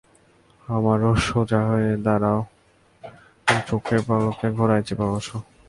আমরও 0.67 1.11
সোজা 1.27 1.59
হয়ে 1.69 1.91
দাঁড়ায় 2.05 2.43
এবং 3.47 3.57
চোখের 3.67 3.99
পলকে 4.07 4.47
ঘোড়ায় 4.57 4.83
চেপে 4.87 5.05
বসে। 5.11 5.37